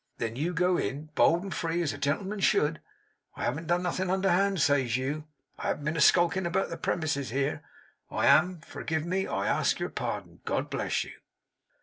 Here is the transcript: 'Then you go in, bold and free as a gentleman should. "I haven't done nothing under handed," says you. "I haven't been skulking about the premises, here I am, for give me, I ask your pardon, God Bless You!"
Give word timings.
'Then 0.17 0.35
you 0.35 0.51
go 0.51 0.77
in, 0.77 1.09
bold 1.13 1.43
and 1.43 1.53
free 1.53 1.79
as 1.83 1.93
a 1.93 1.97
gentleman 1.99 2.39
should. 2.39 2.81
"I 3.35 3.43
haven't 3.43 3.67
done 3.67 3.83
nothing 3.83 4.09
under 4.09 4.31
handed," 4.31 4.59
says 4.61 4.97
you. 4.97 5.25
"I 5.59 5.67
haven't 5.67 5.83
been 5.85 5.99
skulking 6.01 6.47
about 6.47 6.69
the 6.71 6.77
premises, 6.77 7.29
here 7.29 7.61
I 8.09 8.25
am, 8.25 8.61
for 8.61 8.81
give 8.81 9.05
me, 9.05 9.27
I 9.27 9.45
ask 9.45 9.79
your 9.79 9.89
pardon, 9.89 10.39
God 10.43 10.71
Bless 10.71 11.03
You!" 11.03 11.11